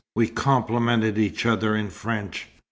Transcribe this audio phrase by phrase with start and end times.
[0.15, 2.47] We complimented each other in French.